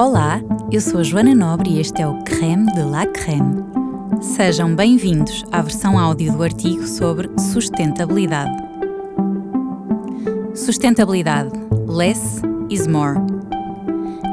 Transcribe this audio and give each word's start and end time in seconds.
Olá, 0.00 0.40
eu 0.72 0.80
sou 0.80 1.00
a 1.00 1.02
Joana 1.02 1.34
Nobre 1.34 1.72
e 1.72 1.78
este 1.78 2.00
é 2.00 2.08
o 2.08 2.24
Creme 2.24 2.72
de 2.72 2.82
la 2.84 3.04
Creme. 3.04 3.62
Sejam 4.22 4.74
bem-vindos 4.74 5.44
à 5.52 5.60
versão 5.60 5.98
áudio 5.98 6.32
do 6.32 6.42
artigo 6.42 6.86
sobre 6.86 7.28
sustentabilidade. 7.38 8.50
Sustentabilidade. 10.54 11.50
Less 11.86 12.40
is 12.70 12.86
more. 12.86 13.18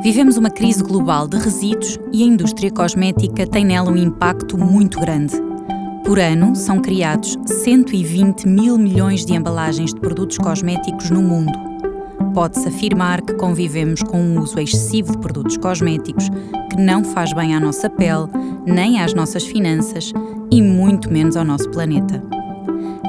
Vivemos 0.01 0.37
uma 0.37 0.49
crise 0.49 0.81
global 0.81 1.27
de 1.27 1.35
resíduos 1.35 1.99
e 2.13 2.23
a 2.23 2.27
indústria 2.27 2.71
cosmética 2.71 3.45
tem 3.45 3.65
nela 3.65 3.91
um 3.91 3.97
impacto 3.97 4.57
muito 4.57 4.97
grande. 5.01 5.35
Por 6.05 6.17
ano, 6.17 6.55
são 6.55 6.79
criados 6.79 7.37
120 7.45 8.47
mil 8.47 8.77
milhões 8.77 9.25
de 9.25 9.33
embalagens 9.33 9.93
de 9.93 9.99
produtos 9.99 10.37
cosméticos 10.37 11.09
no 11.09 11.21
mundo 11.21 11.66
pode-se 12.37 12.67
afirmar 12.67 13.23
que 13.23 13.33
convivemos 13.33 14.03
com 14.03 14.21
um 14.21 14.39
uso 14.39 14.59
excessivo 14.59 15.13
de 15.13 15.17
produtos 15.17 15.57
cosméticos 15.57 16.29
que 16.69 16.79
não 16.79 17.03
faz 17.03 17.33
bem 17.33 17.55
à 17.55 17.59
nossa 17.59 17.89
pele, 17.89 18.27
nem 18.63 19.01
às 19.01 19.11
nossas 19.11 19.43
finanças 19.43 20.13
e 20.51 20.61
muito 20.61 21.11
menos 21.11 21.35
ao 21.35 21.43
nosso 21.43 21.67
planeta. 21.71 22.21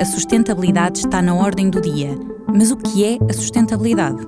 A 0.00 0.05
sustentabilidade 0.06 1.00
está 1.00 1.20
na 1.20 1.34
ordem 1.34 1.69
do 1.69 1.78
dia, 1.78 2.19
mas 2.46 2.70
o 2.70 2.77
que 2.78 3.05
é 3.05 3.19
a 3.28 3.34
sustentabilidade? 3.34 4.24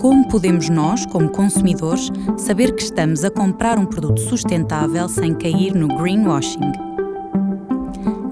Como 0.00 0.28
podemos 0.28 0.68
nós, 0.68 1.04
como 1.04 1.30
consumidores, 1.30 2.08
saber 2.36 2.76
que 2.76 2.82
estamos 2.84 3.24
a 3.24 3.30
comprar 3.32 3.76
um 3.76 3.86
produto 3.86 4.20
sustentável 4.20 5.08
sem 5.08 5.34
cair 5.34 5.74
no 5.74 5.88
greenwashing? 5.88 6.87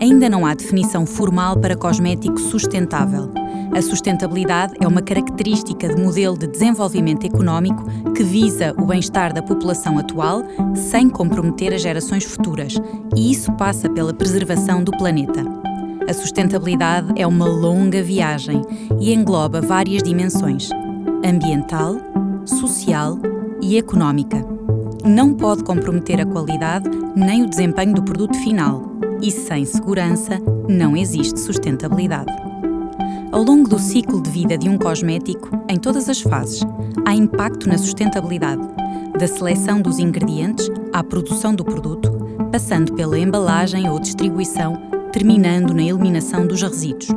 Ainda 0.07 0.29
não 0.29 0.47
há 0.47 0.55
definição 0.55 1.05
formal 1.05 1.57
para 1.57 1.75
cosmético 1.75 2.39
sustentável 2.39 3.33
a 3.77 3.83
sustentabilidade 3.83 4.73
é 4.81 4.89
uma 4.89 5.03
característica 5.03 5.87
de 5.87 6.01
modelo 6.01 6.39
de 6.39 6.47
desenvolvimento 6.47 7.27
económico 7.27 7.85
que 8.13 8.23
visa 8.23 8.75
o 8.79 8.87
bem-estar 8.87 9.35
da 9.35 9.43
população 9.43 9.99
atual 9.99 10.45
sem 10.75 11.11
comprometer 11.11 11.75
as 11.75 11.83
gerações 11.83 12.25
futuras, 12.25 12.77
e 13.15 13.31
isso 13.31 13.53
passa 13.53 13.91
pela 13.91 14.15
preservação 14.15 14.83
do 14.83 14.93
planeta. 14.93 15.45
A 16.09 16.15
sustentabilidade 16.15 17.13
é 17.21 17.27
uma 17.27 17.45
longa 17.45 18.03
viagem 18.03 18.63
e 18.99 19.13
engloba 19.13 19.61
várias 19.61 20.03
dimensões: 20.03 20.71
ambiental, 21.23 21.97
social 22.47 23.19
e 23.61 23.77
económica. 23.77 24.43
Não 25.05 25.35
pode 25.35 25.63
comprometer 25.63 26.19
a 26.19 26.25
qualidade 26.25 26.89
nem 27.15 27.43
o 27.43 27.51
desempenho 27.51 27.95
do 27.95 28.03
produto 28.03 28.39
final, 28.39 28.86
e 29.23 29.31
sem 29.31 29.65
segurança 29.65 30.41
não 30.69 30.97
existe 30.97 31.41
sustentabilidade. 31.41 32.33
Ao 33.33 33.43
longo 33.43 33.69
do 33.69 33.79
ciclo 33.79 34.23
de 34.23 34.31
vida 34.31 34.57
de 34.57 34.69
um 34.69 34.79
cosmético, 34.79 35.49
em 35.69 35.79
todas 35.79 36.09
as 36.09 36.21
fases, 36.21 36.63
há 37.05 37.15
impacto 37.15 37.69
na 37.69 37.77
sustentabilidade, 37.77 38.63
da 39.19 39.27
seleção 39.27 39.81
dos 39.81 39.99
ingredientes 39.99 40.71
à 40.93 41.03
produção 41.03 41.55
do 41.55 41.65
produto, 41.65 42.11
passando 42.51 42.93
pela 42.95 43.19
embalagem 43.19 43.89
ou 43.89 43.99
distribuição, 43.99 44.77
terminando 45.13 45.75
na 45.75 45.83
eliminação 45.83 46.47
dos 46.47 46.63
resíduos. 46.63 47.09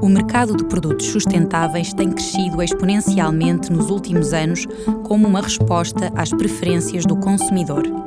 O 0.00 0.08
mercado 0.08 0.56
de 0.56 0.64
produtos 0.64 1.06
sustentáveis 1.06 1.92
tem 1.92 2.10
crescido 2.10 2.62
exponencialmente 2.62 3.72
nos 3.72 3.90
últimos 3.90 4.32
anos 4.32 4.66
como 5.02 5.26
uma 5.26 5.40
resposta 5.40 6.12
às 6.14 6.30
preferências 6.30 7.04
do 7.04 7.16
consumidor. 7.16 8.05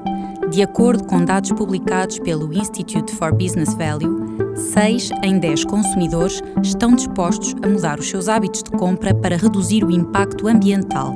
De 0.51 0.63
acordo 0.63 1.03
com 1.03 1.23
dados 1.23 1.51
publicados 1.51 2.17
pelo 2.17 2.51
Institute 2.51 3.13
for 3.15 3.31
Business 3.31 3.75
Value, 3.75 4.55
6 4.55 5.11
em 5.23 5.37
10 5.37 5.65
consumidores 5.65 6.41
estão 6.63 6.95
dispostos 6.95 7.55
a 7.61 7.67
mudar 7.67 7.99
os 7.99 8.09
seus 8.09 8.27
hábitos 8.27 8.63
de 8.63 8.71
compra 8.71 9.13
para 9.13 9.37
reduzir 9.37 9.83
o 9.83 9.91
impacto 9.91 10.47
ambiental, 10.47 11.15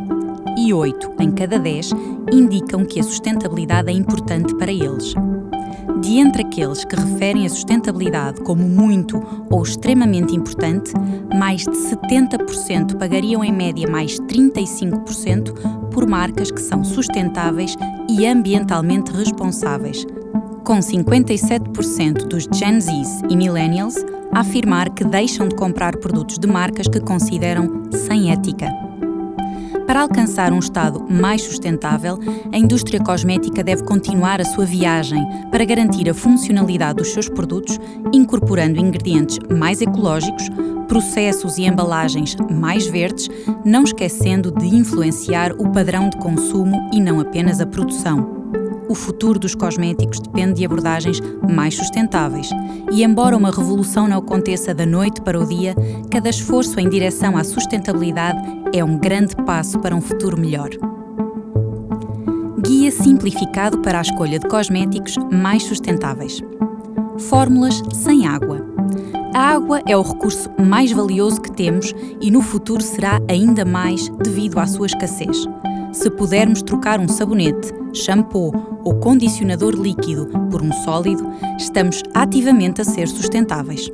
e 0.56 0.72
8 0.72 1.14
em 1.20 1.31
cada 1.31 1.58
10 1.58 1.92
indicam 2.31 2.86
que 2.86 3.00
a 3.00 3.04
sustentabilidade 3.04 3.89
é 3.89 3.94
importante 3.94 4.54
para 4.56 4.72
eles. 4.72 5.16
De 6.03 6.19
entre 6.19 6.41
aqueles 6.41 6.83
que 6.83 6.97
referem 6.97 7.45
a 7.45 7.49
sustentabilidade 7.49 8.41
como 8.41 8.61
muito 8.61 9.23
ou 9.49 9.64
extremamente 9.64 10.36
importante, 10.36 10.91
mais 11.33 11.61
de 11.61 11.71
70% 11.71 12.97
pagariam 12.97 13.41
em 13.41 13.53
média 13.53 13.89
mais 13.89 14.19
35% 14.19 15.89
por 15.92 16.05
marcas 16.05 16.52
que 16.52 16.59
são 16.59 16.83
sustentáveis 16.83 17.77
e 18.09 18.27
ambientalmente 18.27 19.13
responsáveis, 19.13 20.05
com 20.65 20.80
57% 20.80 22.27
dos 22.27 22.49
Gen 22.53 22.81
Zs 22.81 23.21
e 23.30 23.37
Millennials 23.37 23.95
a 24.33 24.42
afirmar 24.42 24.89
que 24.89 25.05
deixam 25.05 25.47
de 25.47 25.55
comprar 25.55 25.95
produtos 25.95 26.37
de 26.37 26.47
marcas 26.47 26.89
que 26.89 26.99
consideram 26.99 27.83
sem 27.92 28.30
ética. 28.30 28.83
Para 29.86 30.02
alcançar 30.02 30.54
um 30.54 30.60
estado 30.60 31.05
mais 31.10 31.42
sustentável, 31.42 32.17
a 32.52 32.58
indústria 32.58 32.99
cosmética 33.02 33.64
deve 33.64 33.83
continuar 33.83 34.39
a 34.39 34.45
sua 34.45 34.66
viagem 34.66 35.21
para 35.52 35.66
garantir 35.66 36.10
a 36.10 36.14
funcionalidade 36.14 36.98
dos 36.98 37.11
seus 37.11 37.27
produtos, 37.27 37.77
incorporando 38.14 38.80
ingredientes 38.80 39.39
mais 39.49 39.82
ecológicos, 39.82 40.49
processos 40.88 41.58
e 41.58 41.66
embalagens 41.66 42.36
mais 42.49 42.88
verdes, 42.88 43.30
não 43.66 43.83
esquecendo 43.83 44.52
de 44.52 44.67
influenciar 44.67 45.52
o 45.54 45.70
padrão 45.72 46.10
de 46.10 46.17
consumo 46.17 46.89
e 46.93 47.02
não 47.02 47.20
apenas 47.20 47.60
a 47.60 47.66
produção. 47.66 48.42
O 48.88 48.95
futuro 48.95 49.39
dos 49.39 49.55
cosméticos 49.55 50.20
depende 50.20 50.60
de 50.60 50.66
abordagens 50.66 51.20
mais 51.49 51.76
sustentáveis. 51.76 52.49
E, 52.92 53.04
embora 53.04 53.36
uma 53.36 53.49
revolução 53.49 54.08
não 54.08 54.20
aconteça 54.20 54.73
da 54.73 54.86
noite 54.86 55.22
para 55.22 55.39
o 55.39 55.45
dia, 55.45 55.73
cada 56.11 56.30
esforço 56.30 56.80
em 56.80 56.89
direção 56.89 57.38
à 57.38 57.43
sustentabilidade 57.43 58.62
é 58.73 58.84
um 58.84 58.98
grande 58.98 59.36
passo 59.36 59.80
para 59.80 59.95
um 59.95 60.02
futuro 60.02 60.38
melhor. 60.38 60.70
Guia 62.60 62.92
simplificado 62.92 63.78
para 63.80 64.00
a 64.00 64.02
escolha 64.02 64.39
de 64.39 64.48
cosméticos 64.48 65.16
mais 65.32 65.64
sustentáveis. 65.64 66.42
Fórmulas 67.20 67.84
sem 67.94 68.26
água. 68.26 68.66
A 69.36 69.52
água 69.52 69.82
é 69.86 69.95
o 69.95 70.02
recurso 70.02 70.50
mais 70.60 70.92
valioso 70.92 71.39
que 71.39 71.52
temos 71.52 71.94
e 72.20 72.32
no 72.32 72.42
futuro 72.42 72.82
será 72.82 73.22
ainda 73.30 73.64
mais 73.64 74.10
devido 74.23 74.60
à 74.60 74.66
sua 74.66 74.88
escassez. 74.88 75.48
Se 75.92 76.10
pudermos 76.10 76.64
trocar 76.64 77.00
um 77.00 77.08
sabonete, 77.08 77.72
shampoo 77.94 78.52
ou 78.84 78.95
condicionador 78.95 79.76
líquido 79.76 80.28
por 80.50 80.64
um 80.64 80.72
sólido, 80.72 81.23
estamos 81.58 82.02
ativamente 82.14 82.82
a 82.82 82.84
ser 82.84 83.08
sustentáveis. 83.08 83.92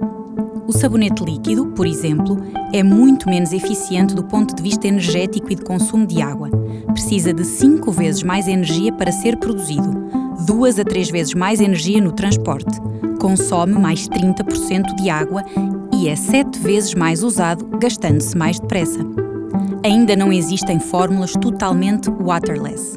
O 0.69 0.72
sabonete 0.72 1.24
líquido, 1.24 1.66
por 1.69 1.88
exemplo, 1.88 2.38
é 2.72 2.84
muito 2.84 3.28
menos 3.28 3.53
eficiente 3.53 4.13
do 4.13 4.24
ponto 4.24 4.56
de 4.56 4.62
vista 4.62 4.88
energético 4.88 5.52
e 5.52 5.56
de 5.56 5.63
consumo 5.63 6.06
de 6.06 6.22
água. 6.22 6.47
Precisa 6.94 7.34
de 7.34 7.44
5 7.44 7.91
vezes 7.91 8.22
mais 8.22 8.47
energia 8.47 8.94
para 8.94 9.12
ser 9.12 9.38
produzido, 9.38 9.91
2 10.46 10.78
a 10.78 10.84
3 10.84 11.09
vezes 11.09 11.34
mais 11.34 11.59
energia 11.59 12.00
no 12.00 12.12
transporte, 12.12 12.80
consome 13.19 13.74
mais 13.74 14.07
30% 14.07 14.94
de 14.96 15.09
água 15.09 15.44
e 15.91 16.07
é 16.07 16.16
7 16.16 16.59
vezes 16.59 16.94
mais 16.94 17.24
usado, 17.24 17.66
gastando-se 17.80 18.38
mais 18.38 18.59
depressa. 18.59 19.00
Ainda 19.84 20.16
não 20.16 20.31
existem 20.31 20.80
fórmulas 20.80 21.34
totalmente 21.34 22.12
waterless. 22.12 22.96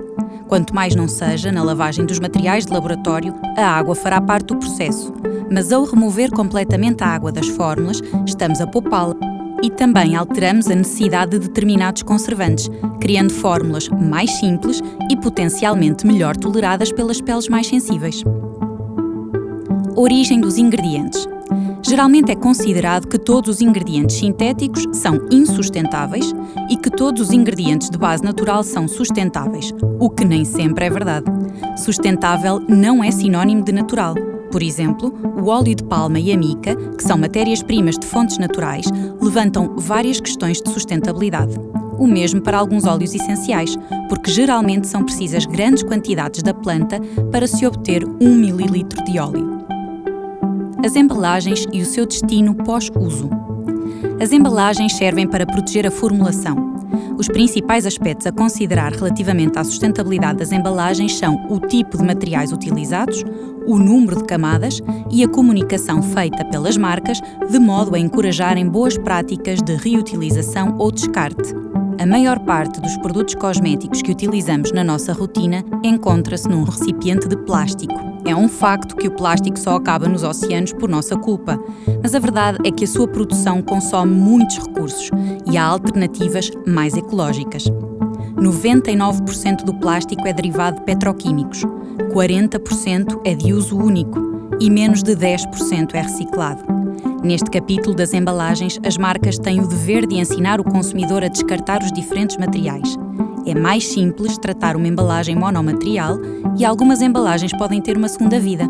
Quanto 0.53 0.75
mais 0.75 0.95
não 0.95 1.09
seja, 1.09 1.51
na 1.51 1.63
lavagem 1.63 2.05
dos 2.05 2.21
materiais 2.21 2.67
de 2.67 2.75
laboratório, 2.75 3.35
a 3.57 3.69
água 3.69 3.95
fará 3.95 4.21
parte 4.21 4.49
do 4.49 4.59
processo. 4.59 5.11
Mas 5.51 5.73
ao 5.73 5.83
remover 5.83 6.31
completamente 6.31 7.03
a 7.03 7.07
água 7.07 7.33
das 7.33 7.49
fórmulas, 7.49 8.03
estamos 8.27 8.61
a 8.61 8.67
poupá-la. 8.67 9.17
E 9.63 9.71
também 9.71 10.15
alteramos 10.15 10.69
a 10.69 10.75
necessidade 10.75 11.39
de 11.39 11.49
determinados 11.49 12.03
conservantes, 12.03 12.69
criando 13.01 13.33
fórmulas 13.33 13.89
mais 13.89 14.31
simples 14.33 14.83
e 15.11 15.17
potencialmente 15.17 16.07
melhor 16.07 16.37
toleradas 16.37 16.93
pelas 16.93 17.19
peles 17.19 17.49
mais 17.49 17.67
sensíveis. 17.67 18.23
Origem 19.97 20.39
dos 20.39 20.59
ingredientes. 20.59 21.27
Geralmente 21.85 22.31
é 22.31 22.37
considerado 22.37 23.09
que 23.09 23.19
todos 23.19 23.57
os 23.57 23.61
ingredientes 23.61 24.17
sintéticos 24.17 24.87
são 24.93 25.27
insustentáveis 25.33 26.33
e 26.71 26.77
que 26.77 26.89
todos 26.89 27.21
os 27.21 27.33
ingredientes 27.33 27.91
de 27.91 27.99
base 27.99 28.23
natural 28.23 28.63
são 28.63 28.87
sustentáveis, 28.87 29.75
o 29.99 30.09
que 30.09 30.25
nem 30.25 30.45
sempre 30.45 30.87
é 30.87 30.91
verdade. 30.91 31.27
Sustentável 31.77 32.61
não 32.69 33.03
é 33.03 33.11
sinónimo 33.11 33.65
de 33.65 33.73
natural. 33.73 34.15
Por 34.53 34.63
exemplo, 34.63 35.13
o 35.37 35.49
óleo 35.49 35.75
de 35.75 35.83
palma 35.83 36.21
e 36.21 36.33
a 36.33 36.37
mica, 36.37 36.77
que 36.77 37.03
são 37.03 37.19
matérias-primas 37.19 37.99
de 37.99 38.07
fontes 38.07 38.39
naturais, 38.39 38.87
levantam 39.21 39.75
várias 39.77 40.21
questões 40.21 40.63
de 40.63 40.71
sustentabilidade. 40.71 41.59
O 41.99 42.07
mesmo 42.07 42.41
para 42.41 42.59
alguns 42.59 42.85
óleos 42.85 43.15
essenciais, 43.15 43.77
porque 44.09 44.31
geralmente 44.31 44.87
são 44.87 45.05
precisas 45.05 45.47
grandes 45.47 45.83
quantidades 45.83 46.43
da 46.43 46.55
planta 46.55 47.01
para 47.31 47.47
se 47.47 47.67
obter 47.67 48.05
1 48.05 48.21
ml 48.21 48.85
de 49.05 49.19
óleo 49.19 49.62
as 50.85 50.97
embalagens 50.97 51.65
e 51.73 51.81
o 51.81 51.87
seu 51.87 52.05
destino 52.05 52.55
pós-uso. 52.55 53.31
As 54.21 54.33
embalagens 54.33 54.97
servem 54.97 55.29
para 55.29 55.47
proteger 55.47 55.87
a 55.87 55.91
formulação. 55.91 56.73
Os 57.17 57.29
principais 57.29 57.87
aspectos 57.87 58.27
a 58.27 58.33
considerar 58.33 58.93
relativamente 58.93 59.59
à 59.59 59.65
sustentabilidade 59.65 60.41
das 60.41 60.51
embalagens 60.51 61.17
são 61.17 61.47
o 61.49 61.61
tipo 61.61 61.97
de 61.97 62.05
materiais 62.05 62.53
utilizados, 62.53 63.23
o 63.65 63.79
número 63.79 64.17
de 64.17 64.25
camadas 64.25 64.81
e 65.11 65.23
a 65.23 65.29
comunicação 65.29 66.03
feita 66.03 66.45
pelas 66.47 66.77
marcas 66.77 67.21
de 67.49 67.59
modo 67.61 67.95
a 67.95 67.99
encorajarem 67.99 68.69
boas 68.69 68.99
práticas 68.99 69.63
de 69.63 69.77
reutilização 69.77 70.75
ou 70.79 70.91
descarte. 70.91 71.55
A 72.01 72.07
maior 72.07 72.41
parte 72.41 72.81
dos 72.81 72.97
produtos 72.97 73.37
cosméticos 73.37 74.03
que 74.03 74.11
utilizamos 74.11 74.73
na 74.73 74.83
nossa 74.83 75.13
rotina 75.13 75.65
encontra-se 75.85 76.49
num 76.49 76.65
recipiente 76.65 77.29
de 77.29 77.37
plástico. 77.37 78.12
É 78.25 78.35
um 78.37 78.49
facto 78.49 78.97
que 78.97 79.09
o 79.09 79.11
plástico 79.11 79.59
só 79.59 79.77
acaba 79.77 80.09
nos 80.09 80.23
oceanos 80.23 80.73
por 80.73 80.89
nossa 80.89 81.17
culpa, 81.17 81.59
mas 82.03 82.15
a 82.15 82.19
verdade 82.19 82.59
é 82.65 82.71
que 82.71 82.85
a 82.85 82.89
sua 82.89 83.09
produção 83.09 83.61
consome 83.61 84.15
muitos 84.15 84.59
recursos 84.59 85.11
e 85.51 85.59
há 85.59 85.65
alternativas 85.65 86.51
mais 86.67 86.97
ecológicas. 86.97 87.65
99% 88.37 89.65
do 89.65 89.75
plástico 89.75 90.27
é 90.27 90.33
derivado 90.33 90.79
de 90.79 90.85
petroquímicos, 90.85 91.65
40% 92.13 93.21
é 93.25 93.35
de 93.35 93.53
uso 93.53 93.77
único 93.77 94.21
e 94.61 94.71
menos 94.71 95.03
de 95.03 95.17
10% 95.17 95.95
é 95.95 96.03
reciclado. 96.03 96.63
Neste 97.23 97.51
capítulo 97.51 97.95
das 97.95 98.13
embalagens, 98.13 98.79
as 98.85 98.97
marcas 98.97 99.39
têm 99.39 99.61
o 99.61 99.67
dever 99.67 100.07
de 100.07 100.17
ensinar 100.17 100.61
o 100.61 100.65
consumidor 100.65 101.23
a 101.23 101.29
descartar 101.29 101.83
os 101.83 101.93
diferentes 101.93 102.37
materiais. 102.37 102.97
É 103.45 103.55
mais 103.55 103.89
simples 103.89 104.39
tratar 104.39 104.77
uma 104.77 104.87
embalagem 104.87 105.35
monomaterial 105.35 106.19
e 106.57 106.65
algumas 106.65 107.03
embalagens 107.03 107.53
podem 107.57 107.81
ter 107.81 107.97
uma 107.97 108.09
segunda 108.09 108.39
vida. 108.39 108.69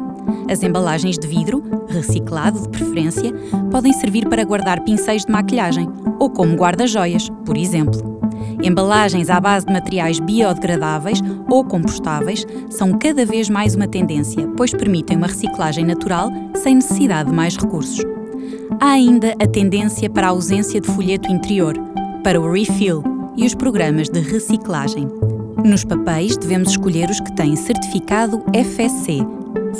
As 0.50 0.62
embalagens 0.62 1.18
de 1.18 1.26
vidro, 1.26 1.62
reciclado 1.88 2.60
de 2.62 2.68
preferência, 2.68 3.32
podem 3.70 3.92
servir 3.92 4.28
para 4.28 4.44
guardar 4.44 4.80
pincéis 4.80 5.26
de 5.26 5.32
maquilhagem 5.32 5.88
ou 6.18 6.30
como 6.30 6.54
guarda-joias, 6.54 7.28
por 7.44 7.56
exemplo. 7.56 8.20
Embalagens 8.62 9.28
à 9.28 9.38
base 9.38 9.66
de 9.66 9.72
materiais 9.72 10.18
biodegradáveis 10.18 11.20
ou 11.50 11.64
compostáveis 11.64 12.46
são 12.70 12.96
cada 12.98 13.26
vez 13.26 13.50
mais 13.50 13.74
uma 13.74 13.86
tendência, 13.86 14.48
pois 14.56 14.72
permitem 14.72 15.18
uma 15.18 15.26
reciclagem 15.26 15.84
natural 15.84 16.30
sem 16.54 16.76
necessidade 16.76 17.28
de 17.28 17.34
mais 17.34 17.56
recursos. 17.56 18.04
Há 18.80 18.92
ainda 18.92 19.34
a 19.40 19.46
tendência 19.46 20.08
para 20.08 20.28
a 20.28 20.30
ausência 20.30 20.80
de 20.80 20.88
folheto 20.88 21.30
interior, 21.30 21.74
para 22.22 22.40
o 22.40 22.50
refill 22.50 23.11
e 23.36 23.46
os 23.46 23.54
programas 23.54 24.08
de 24.08 24.20
reciclagem. 24.20 25.08
Nos 25.64 25.84
papéis, 25.84 26.36
devemos 26.36 26.70
escolher 26.70 27.10
os 27.10 27.20
que 27.20 27.34
têm 27.34 27.56
certificado 27.56 28.42
FSC 28.54 29.18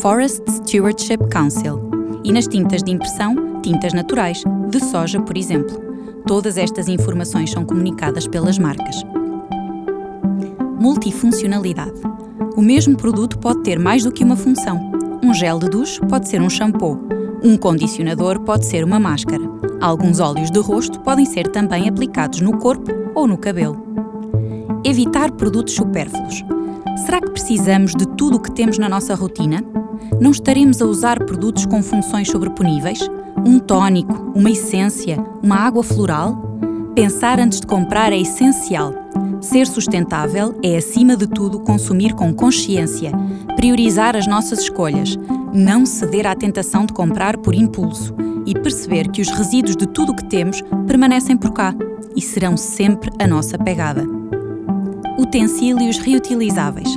Forest 0.01 0.43
Stewardship 0.51 1.19
Council 1.31 1.91
e 2.25 2.33
nas 2.33 2.47
tintas 2.47 2.83
de 2.83 2.93
impressão, 2.93 3.61
tintas 3.63 3.93
naturais, 3.93 4.43
de 4.71 4.81
soja, 4.81 5.21
por 5.21 5.37
exemplo. 5.37 5.81
Todas 6.27 6.57
estas 6.57 6.89
informações 6.89 7.51
são 7.51 7.65
comunicadas 7.65 8.27
pelas 8.27 8.59
marcas. 8.59 9.03
Multifuncionalidade. 10.79 12.01
O 12.57 12.63
mesmo 12.63 12.97
produto 12.97 13.39
pode 13.39 13.63
ter 13.63 13.79
mais 13.79 14.05
do 14.05 14.13
que 14.13 14.25
uma 14.25 14.37
função. 14.37 14.93
Um 15.23 15.35
gel 15.35 15.59
de 15.59 15.69
duche 15.69 16.01
pode 16.07 16.29
ser 16.29 16.41
um 16.41 16.51
shampoo 16.51 17.13
um 17.45 17.57
condicionador 17.57 18.39
pode 18.41 18.65
ser 18.67 18.85
uma 18.85 19.01
máscara. 19.01 19.43
Alguns 19.83 20.21
óleos 20.21 20.49
de 20.49 20.61
rosto 20.61 21.01
podem 21.01 21.27
ser 21.27 21.49
também 21.49 21.89
aplicados 21.89 22.41
no 22.41 22.57
corpo 22.57 22.93
ou 23.17 23.27
no 23.27 23.37
cabelo. 23.37 23.85
Evitar 24.85 25.33
produtos 25.33 25.75
supérfluos. 25.75 26.45
Será 27.05 27.21
que 27.21 27.33
precisamos 27.33 27.93
de 27.93 28.07
tudo 28.07 28.37
o 28.37 28.41
que 28.41 28.53
temos 28.53 28.79
na 28.79 28.89
nossa 28.89 29.13
rotina? 29.17 29.61
Não 30.21 30.31
estaremos 30.31 30.81
a 30.81 30.87
usar 30.87 31.25
produtos 31.25 31.67
com 31.67 31.83
funções 31.83 32.31
sobreponíveis? 32.31 33.01
Um 33.45 33.59
tónico, 33.59 34.31
uma 34.37 34.53
essência, 34.53 35.19
uma 35.43 35.57
água 35.57 35.83
floral? 35.83 36.61
Pensar 36.95 37.41
antes 37.41 37.61
de 37.61 37.67
comprar 37.67 38.13
é 38.13 38.19
essencial. 38.19 38.95
Ser 39.41 39.67
sustentável 39.67 40.55
é, 40.63 40.77
acima 40.77 41.17
de 41.17 41.27
tudo, 41.27 41.59
consumir 41.59 42.15
com 42.15 42.33
consciência, 42.33 43.11
priorizar 43.57 44.15
as 44.15 44.29
nossas 44.29 44.61
escolhas, 44.61 45.19
não 45.53 45.85
ceder 45.85 46.25
à 46.29 46.37
tentação 46.37 46.87
de 46.87 46.93
comprar 46.93 47.37
por 47.37 47.53
impulso 47.53 48.15
e 48.47 48.55
perceber 48.55 49.09
que 49.11 49.21
os 49.21 49.29
resíduos 49.29 49.77
de 49.77 49.87
tudo 49.87 50.13
o 50.13 50.17
que 50.17 50.25
temos 50.25 50.63
permanecem 50.87 51.37
por 51.37 51.53
cá 51.53 51.75
e 52.17 52.21
serão 52.21 52.57
sempre 52.57 53.11
a 53.19 53.27
nossa 53.27 53.59
pegada. 53.59 54.05
Utensílios 55.19 55.99
reutilizáveis. 55.99 56.97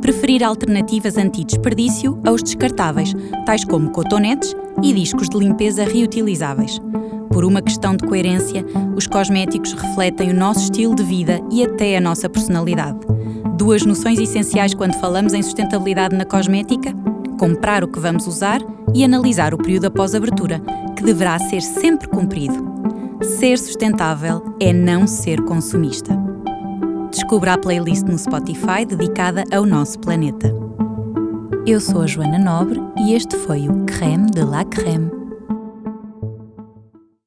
Preferir 0.00 0.42
alternativas 0.42 1.16
anti-desperdício 1.16 2.18
aos 2.26 2.42
descartáveis, 2.42 3.14
tais 3.46 3.64
como 3.64 3.90
cotonetes 3.90 4.54
e 4.82 4.92
discos 4.92 5.28
de 5.28 5.38
limpeza 5.38 5.84
reutilizáveis. 5.84 6.80
Por 7.30 7.44
uma 7.44 7.62
questão 7.62 7.96
de 7.96 8.06
coerência, 8.06 8.64
os 8.96 9.06
cosméticos 9.06 9.72
refletem 9.72 10.30
o 10.30 10.34
nosso 10.34 10.64
estilo 10.64 10.94
de 10.94 11.02
vida 11.02 11.40
e 11.50 11.64
até 11.64 11.96
a 11.96 12.00
nossa 12.00 12.28
personalidade. 12.28 12.98
Duas 13.56 13.86
noções 13.86 14.18
essenciais 14.18 14.74
quando 14.74 14.94
falamos 14.94 15.32
em 15.32 15.42
sustentabilidade 15.42 16.16
na 16.16 16.24
cosmética: 16.24 16.92
comprar 17.38 17.84
o 17.84 17.88
que 17.88 18.00
vamos 18.00 18.26
usar 18.26 18.60
e 18.94 19.04
analisar 19.04 19.54
o 19.54 19.58
período 19.58 19.86
após 19.86 20.14
abertura, 20.14 20.60
que 20.96 21.02
deverá 21.02 21.38
ser 21.38 21.62
sempre 21.62 22.08
cumprido. 22.08 22.72
Ser 23.22 23.58
sustentável 23.58 24.42
é 24.60 24.72
não 24.72 25.06
ser 25.06 25.40
consumista. 25.42 26.16
Descubra 27.10 27.54
a 27.54 27.58
playlist 27.58 28.04
no 28.04 28.18
Spotify 28.18 28.84
dedicada 28.86 29.44
ao 29.52 29.64
nosso 29.64 29.98
planeta. 29.98 30.52
Eu 31.66 31.80
sou 31.80 32.02
a 32.02 32.06
Joana 32.06 32.38
Nobre 32.38 32.80
e 32.98 33.14
este 33.14 33.36
foi 33.36 33.68
o 33.68 33.84
Creme 33.84 34.30
de 34.30 34.42
la 34.42 34.64
Creme 34.64 35.21